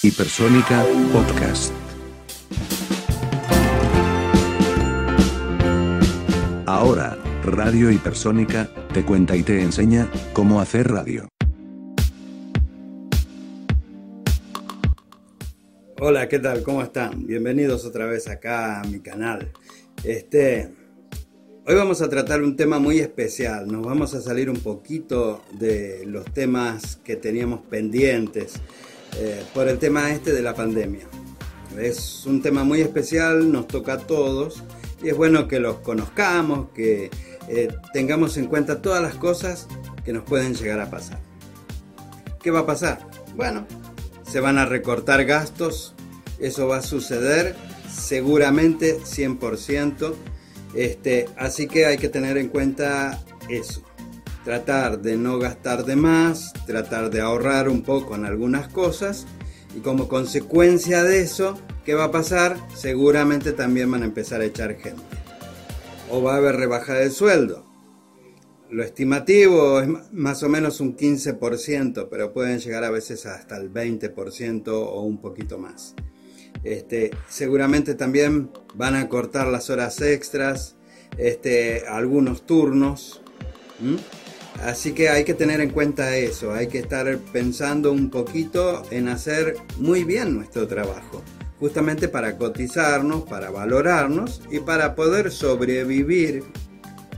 [0.00, 1.72] Hipersónica Podcast.
[6.66, 11.26] Ahora, Radio Hipersónica, te cuenta y te enseña cómo hacer radio.
[15.98, 16.62] Hola, ¿qué tal?
[16.62, 17.26] ¿Cómo están?
[17.26, 19.50] Bienvenidos otra vez acá a mi canal.
[20.04, 20.70] Este,
[21.66, 23.66] hoy vamos a tratar un tema muy especial.
[23.66, 28.60] Nos vamos a salir un poquito de los temas que teníamos pendientes
[29.18, 31.06] eh, por el tema este de la pandemia.
[31.78, 34.62] Es un tema muy especial, nos toca a todos
[35.02, 37.10] y es bueno que los conozcamos, que
[37.48, 39.66] eh, tengamos en cuenta todas las cosas
[40.04, 41.20] que nos pueden llegar a pasar.
[42.40, 43.06] ¿Qué va a pasar?
[43.36, 43.66] Bueno,
[44.30, 45.94] se van a recortar gastos,
[46.38, 47.56] eso va a suceder
[47.90, 50.14] seguramente 100%,
[50.74, 53.82] este, así que hay que tener en cuenta eso.
[54.48, 59.26] Tratar de no gastar de más, tratar de ahorrar un poco en algunas cosas
[59.76, 62.56] y como consecuencia de eso, ¿qué va a pasar?
[62.74, 65.02] Seguramente también van a empezar a echar gente.
[66.10, 67.66] O va a haber rebaja de sueldo.
[68.70, 73.70] Lo estimativo es más o menos un 15%, pero pueden llegar a veces hasta el
[73.70, 75.94] 20% o un poquito más.
[76.64, 80.74] Este, seguramente también van a cortar las horas extras,
[81.18, 83.20] este, algunos turnos.
[84.64, 89.08] Así que hay que tener en cuenta eso, hay que estar pensando un poquito en
[89.08, 91.22] hacer muy bien nuestro trabajo,
[91.60, 96.42] justamente para cotizarnos, para valorarnos y para poder sobrevivir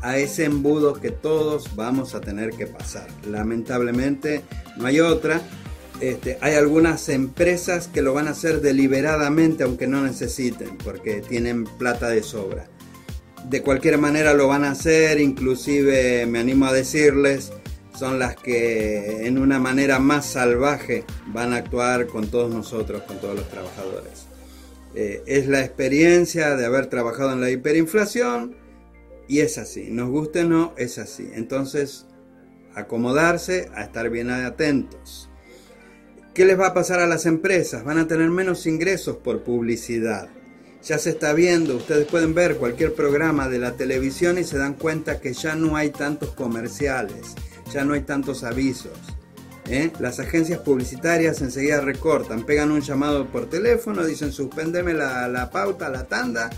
[0.02, 3.08] a ese embudo que todos vamos a tener que pasar.
[3.26, 4.42] Lamentablemente
[4.76, 5.40] no hay otra.
[6.00, 11.64] Este, hay algunas empresas que lo van a hacer deliberadamente aunque no necesiten, porque tienen
[11.64, 12.66] plata de sobra.
[13.48, 17.52] De cualquier manera lo van a hacer, inclusive me animo a decirles,
[17.98, 23.18] son las que en una manera más salvaje van a actuar con todos nosotros, con
[23.20, 24.26] todos los trabajadores.
[24.94, 28.56] Eh, es la experiencia de haber trabajado en la hiperinflación,
[29.28, 31.30] y es así, nos guste o no, es así.
[31.34, 32.06] Entonces,
[32.74, 35.28] acomodarse a estar bien atentos.
[36.34, 37.84] ¿Qué les va a pasar a las empresas?
[37.84, 40.28] Van a tener menos ingresos por publicidad.
[40.82, 44.74] Ya se está viendo, ustedes pueden ver cualquier programa de la televisión y se dan
[44.74, 47.34] cuenta que ya no hay tantos comerciales,
[47.72, 48.98] ya no hay tantos avisos.
[49.68, 49.92] ¿eh?
[50.00, 55.90] Las agencias publicitarias enseguida recortan, pegan un llamado por teléfono, dicen suspéndeme la, la pauta,
[55.90, 56.50] la tanda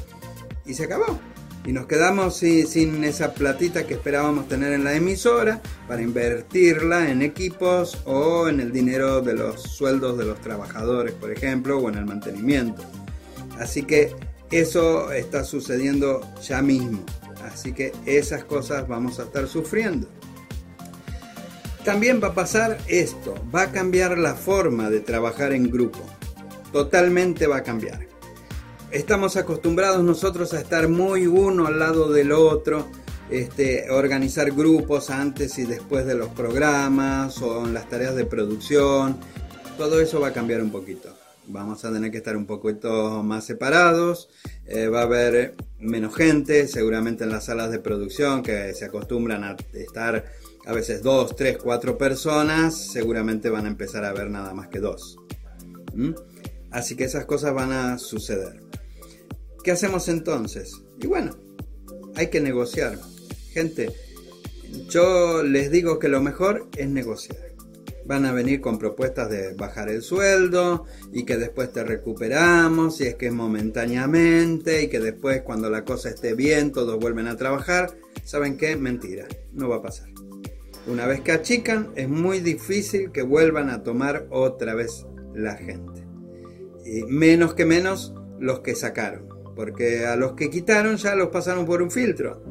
[0.65, 1.19] y se acabó
[1.65, 7.23] y nos quedamos sin, esa platita que esperábamos tener en la emisora para invertirla en
[7.23, 11.97] equipos o en el dinero de los sueldos de los trabajadores, por ejemplo, o en
[11.97, 12.83] el mantenimiento.
[13.63, 14.15] Así que
[14.51, 17.05] eso está sucediendo ya mismo.
[17.45, 20.09] Así que esas cosas vamos a estar sufriendo.
[21.85, 26.01] También va a pasar esto, va a cambiar la forma de trabajar en grupo.
[26.73, 28.13] Totalmente va a cambiar
[28.93, 32.87] estamos acostumbrados nosotros a estar muy uno al lado del otro,
[33.31, 39.19] este, organizar grupos antes y después de los programas o en las tareas de producción.
[39.79, 41.22] Todo eso va a cambiar un poquito.
[41.47, 44.29] Vamos a tener que estar un poquito más separados.
[44.67, 49.43] Eh, va a haber menos gente, seguramente en las salas de producción que se acostumbran
[49.45, 50.25] a estar
[50.65, 54.79] a veces dos, tres, cuatro personas, seguramente van a empezar a ver nada más que
[54.79, 55.17] dos.
[55.95, 56.13] ¿Mm?
[56.71, 58.61] Así que esas cosas van a suceder.
[59.65, 60.81] ¿Qué hacemos entonces?
[61.01, 61.37] Y bueno,
[62.15, 62.99] hay que negociar.
[63.53, 63.93] Gente,
[64.89, 67.42] yo les digo que lo mejor es negociar.
[68.13, 70.85] Van a venir con propuestas de bajar el sueldo
[71.15, 75.87] y que después te recuperamos y es que es momentáneamente y que después cuando la
[75.87, 77.97] cosa esté bien todos vuelven a trabajar.
[78.23, 78.77] ¿Saben qué?
[78.77, 80.11] Mentira, no va a pasar.
[80.87, 86.05] Una vez que achican es muy difícil que vuelvan a tomar otra vez la gente.
[86.85, 91.65] Y menos que menos los que sacaron porque a los que quitaron ya los pasaron
[91.65, 92.43] por un filtro.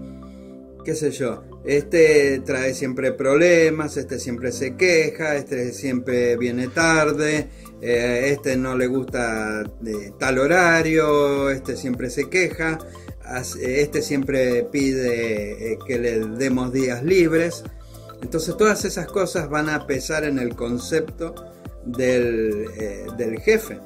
[0.83, 1.43] ¿Qué sé yo?
[1.63, 7.49] Este trae siempre problemas, este siempre se queja, este siempre viene tarde,
[7.81, 12.79] eh, este no le gusta de tal horario, este siempre se queja,
[13.61, 17.63] este siempre pide eh, que le demos días libres.
[18.23, 21.35] Entonces todas esas cosas van a pesar en el concepto
[21.85, 23.77] del, eh, del jefe,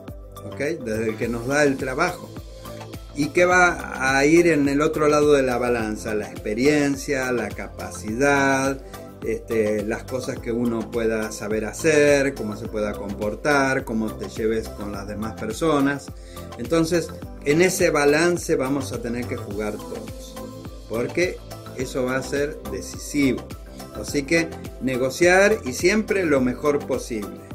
[0.46, 0.60] ¿ok?
[0.86, 2.30] Desde el que nos da el trabajo.
[3.16, 6.14] ¿Y qué va a ir en el otro lado de la balanza?
[6.14, 8.78] La experiencia, la capacidad,
[9.26, 14.68] este, las cosas que uno pueda saber hacer, cómo se pueda comportar, cómo te lleves
[14.68, 16.08] con las demás personas.
[16.58, 17.10] Entonces,
[17.46, 20.36] en ese balance vamos a tener que jugar todos,
[20.90, 21.38] porque
[21.78, 23.48] eso va a ser decisivo.
[24.00, 24.50] Así que
[24.82, 27.46] negociar y siempre lo mejor posible.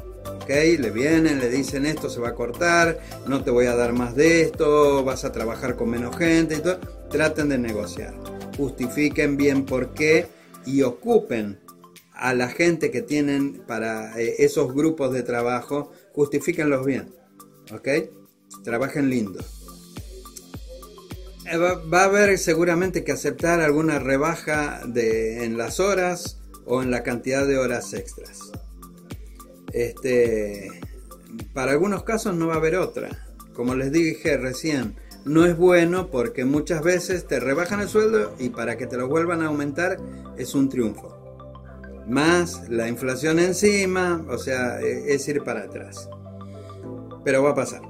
[0.41, 0.49] ¿Ok?
[0.79, 4.15] Le vienen, le dicen esto se va a cortar, no te voy a dar más
[4.15, 6.79] de esto, vas a trabajar con menos gente y todo.
[7.09, 8.13] Traten de negociar.
[8.57, 10.27] Justifiquen bien por qué
[10.65, 11.59] y ocupen
[12.13, 17.13] a la gente que tienen para eh, esos grupos de trabajo, justifíquenlos bien,
[17.73, 17.87] ¿ok?
[18.63, 19.43] Trabajen lindo.
[21.51, 26.91] Eh, va, a haber seguramente que aceptar alguna rebaja de, en las horas o en
[26.91, 28.51] la cantidad de horas extras.
[29.73, 30.69] Este,
[31.53, 33.09] para algunos casos no va a haber otra.
[33.53, 34.95] Como les dije recién,
[35.25, 39.07] no es bueno porque muchas veces te rebajan el sueldo y para que te lo
[39.07, 39.97] vuelvan a aumentar
[40.37, 41.17] es un triunfo.
[42.07, 46.09] Más la inflación encima, o sea, e, es ir para atrás.
[47.23, 47.81] Pero va a pasar.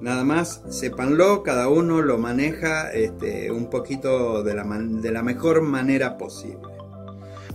[0.00, 5.62] Nada más, sépanlo, cada uno lo maneja este, un poquito de la, de la mejor
[5.62, 6.74] manera posible.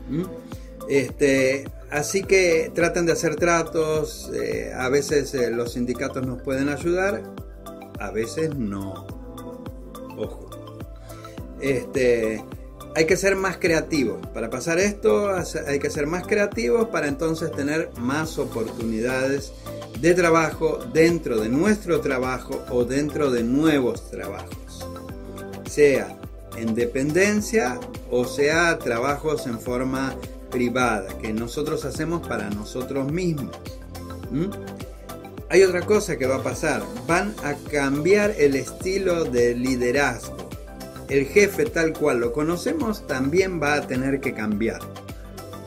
[0.09, 0.23] ¿Mm?
[0.87, 6.69] Este, así que traten de hacer tratos, eh, a veces eh, los sindicatos nos pueden
[6.69, 7.23] ayudar,
[7.99, 9.07] a veces no.
[10.17, 10.49] Ojo.
[11.61, 12.43] Este,
[12.95, 14.25] hay que ser más creativos.
[14.33, 15.29] Para pasar esto
[15.67, 19.53] hay que ser más creativos para entonces tener más oportunidades
[19.99, 24.87] de trabajo dentro de nuestro trabajo o dentro de nuevos trabajos.
[25.69, 26.17] Sea
[26.57, 30.15] en dependencia o sea trabajos en forma
[30.49, 33.55] privada que nosotros hacemos para nosotros mismos.
[35.49, 36.83] Hay otra cosa que va a pasar.
[37.07, 40.37] Van a cambiar el estilo de liderazgo.
[41.07, 44.79] El jefe tal cual lo conocemos también va a tener que cambiar.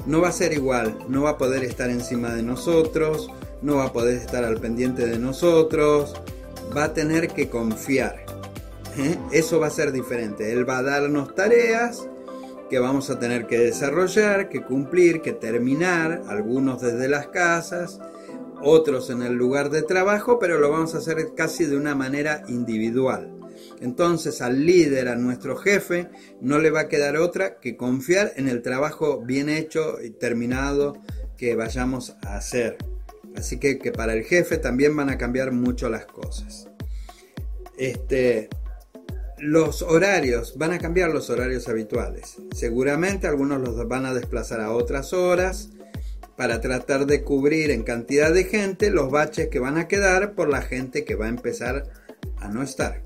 [0.06, 3.28] No va a ser igual, no va a poder estar encima de nosotros,
[3.60, 6.14] no va a poder estar al pendiente de nosotros,
[6.76, 8.24] va a tener que confiar.
[8.96, 9.16] ¿eh?
[9.32, 10.52] Eso va a ser diferente.
[10.52, 12.06] Él va a darnos tareas
[12.72, 18.00] que vamos a tener que desarrollar, que cumplir, que terminar, algunos desde las casas,
[18.62, 22.44] otros en el lugar de trabajo, pero lo vamos a hacer casi de una manera
[22.48, 23.30] individual.
[23.82, 26.08] Entonces al líder, a nuestro jefe,
[26.40, 30.94] no le va a quedar otra que confiar en el trabajo bien hecho y terminado
[31.36, 32.78] que vayamos a hacer.
[33.36, 36.70] Así que, que para el jefe también van a cambiar mucho las cosas.
[37.76, 38.48] Este,
[39.42, 42.36] los horarios, van a cambiar los horarios habituales.
[42.54, 45.70] Seguramente algunos los van a desplazar a otras horas
[46.36, 50.48] para tratar de cubrir en cantidad de gente los baches que van a quedar por
[50.48, 51.90] la gente que va a empezar
[52.36, 53.02] a no estar.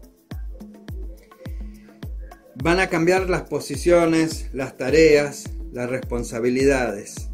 [2.62, 7.30] Van a cambiar las posiciones, las tareas, las responsabilidades.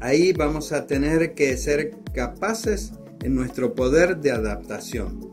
[0.00, 5.30] Ahí vamos a tener que ser capaces en nuestro poder de adaptación.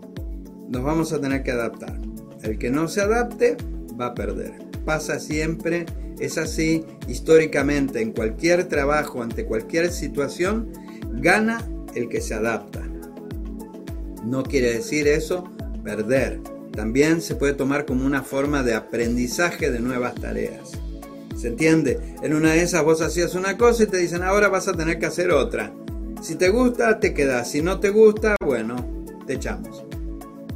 [0.68, 2.07] Nos vamos a tener que adaptar.
[2.44, 3.58] El que no se adapte
[4.00, 4.54] va a perder.
[4.86, 5.86] Pasa siempre
[6.20, 10.72] es así, históricamente, en cualquier trabajo, ante cualquier situación,
[11.14, 11.64] gana
[11.94, 12.84] el que se adapta.
[14.24, 15.50] No quiere decir eso
[15.84, 16.42] perder.
[16.72, 20.72] También se puede tomar como una forma de aprendizaje de nuevas tareas.
[21.36, 22.00] ¿Se entiende?
[22.24, 24.98] En una de esas vos hacías una cosa y te dicen ahora vas a tener
[24.98, 25.72] que hacer otra.
[26.22, 27.52] Si te gusta, te quedas.
[27.52, 28.76] Si no te gusta, bueno,
[29.28, 29.86] te echamos.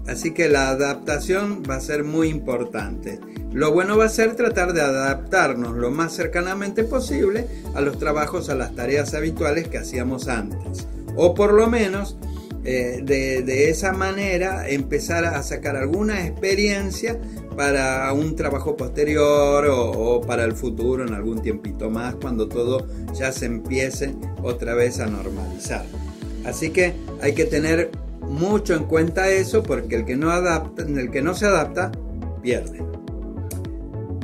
[0.07, 3.19] Así que la adaptación va a ser muy importante.
[3.51, 8.49] Lo bueno va a ser tratar de adaptarnos lo más cercanamente posible a los trabajos,
[8.49, 10.87] a las tareas habituales que hacíamos antes.
[11.15, 12.17] O por lo menos
[12.63, 17.19] eh, de, esa manera empezar a sacar alguna experiencia
[17.57, 22.85] para un trabajo posterior o, o, para el futuro en algún tiempito más cuando todo
[23.13, 25.85] ya se empiece otra vez a normalizar.
[26.45, 27.89] Así que hay que tener
[28.31, 31.91] mucho en cuenta eso porque el que no adapta, el que no se adapta
[32.41, 32.91] pierde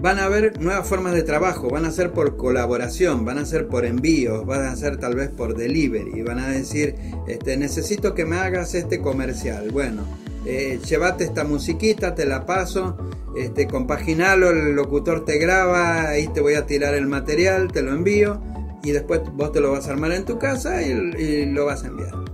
[0.02, 3.68] van a haber nuevas formas de trabajo, van a ser por colaboración, van a ser
[3.68, 6.96] por envíos, van a ser tal vez por delivery, van a decir,
[7.28, 9.70] este, necesito que me hagas este comercial.
[9.72, 10.04] Bueno,
[10.46, 12.98] eh, llévate esta musiquita, te la paso,
[13.36, 17.92] este, compaginalo, el locutor te graba, ahí te voy a tirar el material, te lo
[17.92, 18.42] envío
[18.84, 21.84] y después vos te lo vas a armar en tu casa y, y lo vas
[21.84, 22.27] a enviar.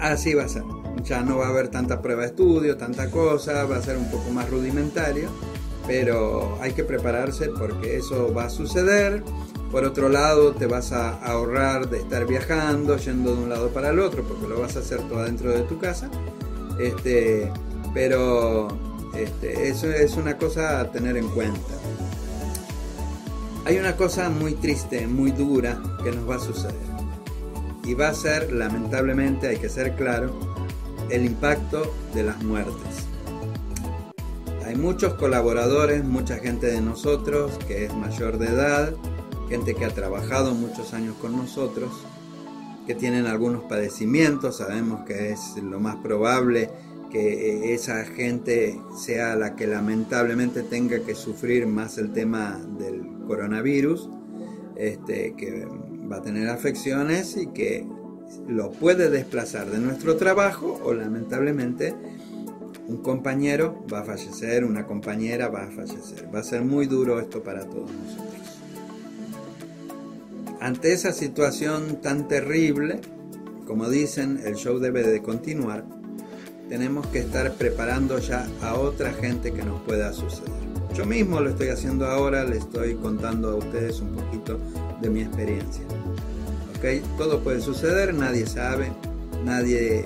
[0.00, 0.64] Así va a ser.
[1.04, 4.10] Ya no va a haber tanta prueba de estudio, tanta cosa, va a ser un
[4.10, 5.30] poco más rudimentario
[5.90, 9.24] pero hay que prepararse porque eso va a suceder.
[9.72, 13.90] Por otro lado, te vas a ahorrar de estar viajando, yendo de un lado para
[13.90, 16.08] el otro, porque lo vas a hacer todo dentro de tu casa.
[16.78, 17.50] Este,
[17.92, 18.68] pero
[19.16, 21.74] este, eso es una cosa a tener en cuenta.
[23.64, 26.99] Hay una cosa muy triste, muy dura que nos va a suceder.
[27.90, 30.30] Y va a ser, lamentablemente, hay que ser claro,
[31.10, 33.08] el impacto de las muertes.
[34.64, 38.94] Hay muchos colaboradores, mucha gente de nosotros que es mayor de edad,
[39.48, 41.90] gente que ha trabajado muchos años con nosotros,
[42.86, 46.70] que tienen algunos padecimientos, sabemos que es lo más probable
[47.10, 54.08] que esa gente sea la que lamentablemente tenga que sufrir más el tema del coronavirus,
[54.76, 55.66] este, que
[56.10, 57.86] va a tener afecciones y que
[58.48, 61.94] lo puede desplazar de nuestro trabajo o lamentablemente
[62.88, 66.28] un compañero va a fallecer, una compañera va a fallecer.
[66.34, 68.40] Va a ser muy duro esto para todos nosotros.
[70.60, 73.00] Ante esa situación tan terrible,
[73.66, 75.84] como dicen, el show debe de continuar,
[76.68, 80.50] tenemos que estar preparando ya a otra gente que nos pueda suceder.
[80.94, 84.58] Yo mismo lo estoy haciendo ahora, le estoy contando a ustedes un poquito
[85.00, 85.84] de mi experiencia.
[87.18, 88.90] Todo puede suceder, nadie sabe,
[89.44, 90.04] nadie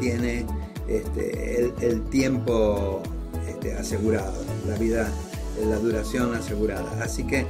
[0.00, 0.46] tiene
[0.88, 3.02] este, el, tiempo
[3.46, 4.32] este, asegurado,
[4.66, 5.10] la vida,
[5.68, 7.02] la duración asegurada.
[7.02, 7.46] Así que eh,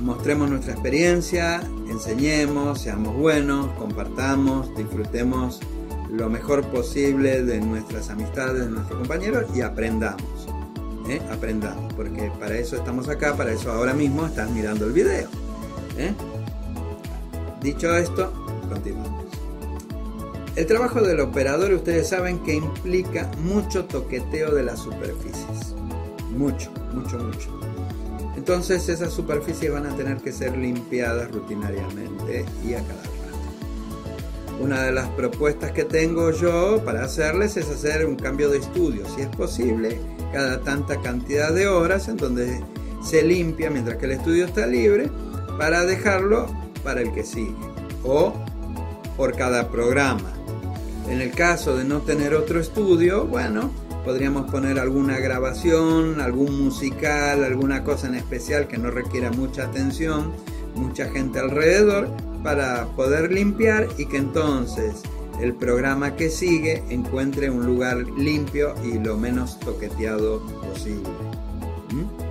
[0.00, 5.60] mostremos nuestra experiencia, enseñemos, seamos buenos, compartamos, disfrutemos
[6.10, 10.48] lo mejor posible de nuestras amistades, de nuestros compañeros y aprendamos.
[11.08, 11.20] ¿eh?
[11.30, 15.28] Aprendamos, porque para eso estamos acá, para eso ahora mismo estás mirando el video.
[15.96, 16.12] ¿eh?
[17.62, 18.32] Dicho esto,
[18.68, 19.24] continuamos.
[20.56, 25.74] El trabajo del operador, ustedes saben que implica mucho toqueteo de las superficies.
[26.36, 27.60] Mucho, mucho, mucho.
[28.36, 33.02] Entonces esas superficies van a tener que ser limpiadas rutinariamente y a cada
[34.60, 39.04] una de las propuestas que tengo yo para hacerles es hacer un cambio de estudio,
[39.14, 40.00] si es posible,
[40.32, 42.60] cada tanta cantidad de horas en donde
[43.02, 45.10] se limpia mientras que el estudio está libre
[45.58, 46.46] para dejarlo
[46.82, 47.54] para el que sigue
[48.04, 48.32] o
[49.16, 50.32] por cada programa.
[51.08, 53.70] En el caso de no tener otro estudio, bueno,
[54.04, 60.32] podríamos poner alguna grabación, algún musical, alguna cosa en especial que no requiera mucha atención,
[60.74, 62.08] mucha gente alrededor
[62.42, 65.02] para poder limpiar y que entonces
[65.40, 71.08] el programa que sigue encuentre un lugar limpio y lo menos toqueteado posible.
[71.90, 72.27] ¿Mm?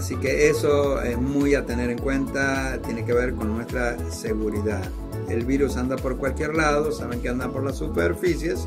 [0.00, 4.82] Así que eso es muy a tener en cuenta, tiene que ver con nuestra seguridad.
[5.28, 8.66] El virus anda por cualquier lado, saben que anda por las superficies,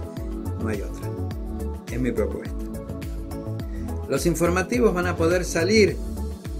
[0.61, 1.09] no hay otra.
[1.91, 2.55] Es mi propuesta.
[4.07, 5.97] Los informativos van a poder salir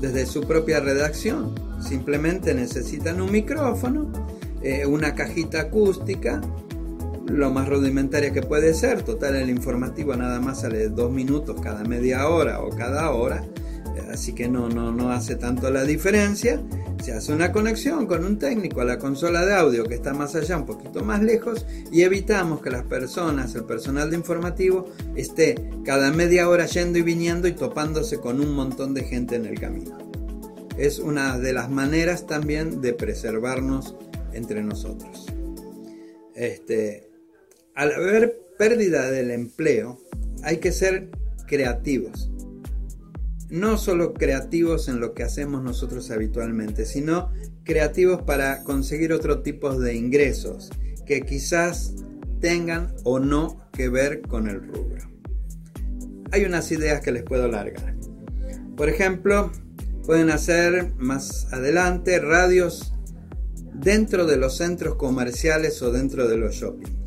[0.02, 1.54] desde su propia redacción
[1.88, 4.10] Simplemente necesitan un micrófono,
[4.62, 6.42] eh, una cajita acústica,
[7.28, 9.04] lo más rudimentaria que puede ser.
[9.04, 13.44] Total, el informativo nada más sale dos minutos cada media hora o cada hora,
[14.12, 16.62] así que no, no, no hace tanto la diferencia.
[17.02, 20.36] Se hace una conexión con un técnico a la consola de audio que está más
[20.36, 24.86] allá, un poquito más lejos, y evitamos que las personas, el personal de informativo,
[25.16, 29.46] esté cada media hora yendo y viniendo y topándose con un montón de gente en
[29.46, 30.04] el camino
[30.78, 33.96] es una de las maneras también de preservarnos
[34.34, 35.28] entre nosotros.
[36.36, 37.10] Este,
[37.76, 40.00] al haber pérdida del empleo,
[40.44, 41.10] hay que ser
[41.48, 42.30] creativos.
[43.54, 47.32] No solo creativos en lo que hacemos nosotros habitualmente, sino
[47.64, 50.72] creativos para conseguir otro tipo de ingresos
[51.06, 51.94] que quizás
[52.42, 55.10] tengan o no que ver con el rubro.
[56.32, 57.96] Hay unas ideas que les puedo largar.
[58.76, 59.52] Por ejemplo,
[60.06, 62.94] Pueden hacer más adelante radios
[63.74, 67.03] dentro de los centros comerciales o dentro de los shoppings.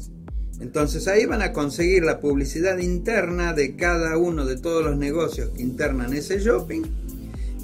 [0.61, 5.51] Entonces ahí van a conseguir la publicidad interna de cada uno de todos los negocios
[5.51, 6.83] que internan ese shopping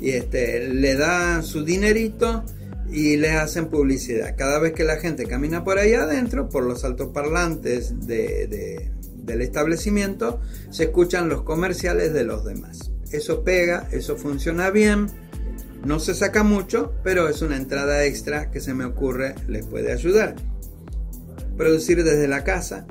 [0.01, 2.45] y este, le dan su dinerito
[2.91, 4.37] y le hacen publicidad.
[4.37, 10.41] Cada vez que la gente camina por ahí adentro, por los altoparlantes de, del establecimiento,
[10.71, 12.91] se escuchan los comerciales de los demás.
[13.11, 15.07] Eso pega, eso funciona bien
[15.85, 19.93] no se saca mucho, pero es una entrada extra que se me ocurre les puede
[19.93, 20.37] ayudar.
[21.63, 22.87] Producir desde la casa,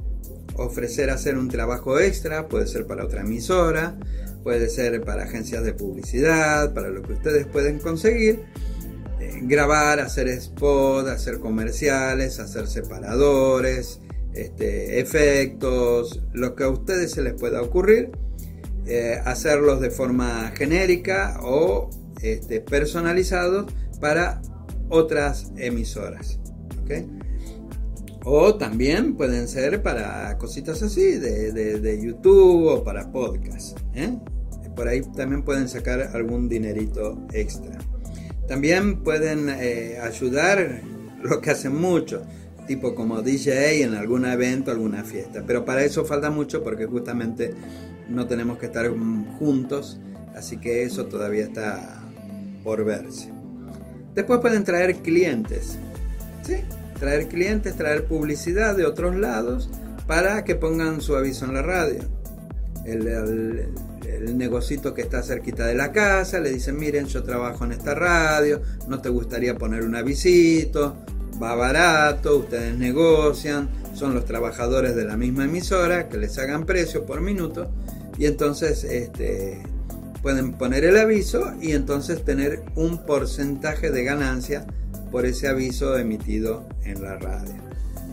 [0.55, 3.99] ofrecer hacer un trabajo extra, puede ser para otra emisora,
[4.43, 8.39] puede ser para agencias de publicidad, para lo que ustedes pueden conseguir.
[9.19, 13.99] Eh, grabar, hacer spot, hacer comerciales, hacer separadores,
[14.33, 18.11] este, efectos, lo que a ustedes se les pueda ocurrir.
[18.85, 21.89] Eh, hacerlos de forma genérica o
[22.21, 24.41] este, personalizados para
[24.87, 26.39] otras emisoras.
[28.23, 33.79] O también pueden ser para cositas así, de, YouTube o para podcast.
[33.95, 34.15] ¿eh?
[34.75, 37.79] Por ahí también pueden sacar algún dinerito extra.
[38.47, 40.81] También pueden eh, ayudar
[41.23, 42.21] lo que hacen mucho,
[42.67, 45.43] tipo como DJ en algún evento, alguna fiesta.
[45.45, 47.53] Pero para eso falta mucho porque justamente
[48.07, 48.87] no tenemos que estar
[49.39, 49.99] juntos,
[50.35, 52.03] así que eso todavía está
[52.63, 53.31] por verse.
[54.13, 55.79] Después pueden traer clientes.
[56.43, 56.57] ¿sí?
[57.01, 59.71] Traer clientes, traer publicidad de otros lados
[60.05, 61.99] para que pongan su aviso en la radio.
[62.85, 67.71] El, el, negocito que está cerquita de la casa, le dicen, miren, yo trabajo en
[67.71, 70.95] esta radio, no te gustaría poner un avisito,
[71.41, 77.03] va barato, ustedes negocian, son los trabajadores de la misma emisora, que les hagan precio
[77.07, 77.71] por minuto,
[78.19, 79.63] y entonces este,
[80.21, 84.67] pueden poner el aviso y entonces tener un porcentaje de ganancia
[85.11, 87.53] por ese aviso emitido en la radio.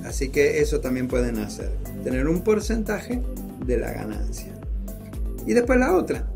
[0.04, 1.70] Así que eso también pueden hacer,
[2.04, 3.22] tener un porcentaje
[3.64, 4.52] de la ganancia.
[5.46, 6.26] Y después la otra,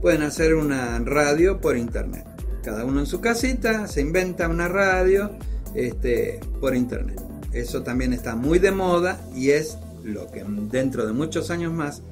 [0.00, 2.26] pueden hacer una radio por internet.
[2.62, 5.30] Cada uno en su casita se inventa una radio
[5.74, 7.20] este, por internet.
[7.52, 12.02] Eso también está muy de moda y es lo que dentro de muchos años más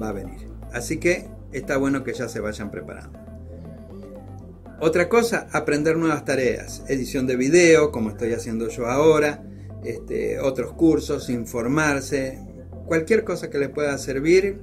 [0.00, 0.48] va a venir.
[0.72, 3.19] Así que está bueno que ya se vayan preparando.
[4.82, 9.44] Otra cosa, aprender nuevas tareas, edición de video, como estoy haciendo yo ahora,
[9.84, 12.38] este, otros cursos, informarse,
[12.86, 14.62] cualquier cosa que les pueda servir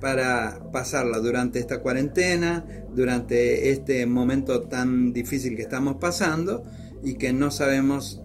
[0.00, 6.62] para pasarla durante esta cuarentena, durante este momento tan difícil que estamos pasando
[7.02, 8.22] y que no sabemos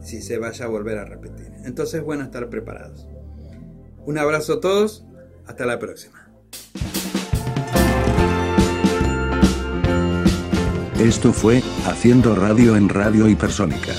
[0.00, 1.50] si se vaya a volver a repetir.
[1.64, 3.08] Entonces es bueno estar preparados.
[4.06, 5.04] Un abrazo a todos,
[5.44, 6.23] hasta la próxima.
[10.98, 13.92] Esto fue Haciendo Radio en Radio Hipersónica.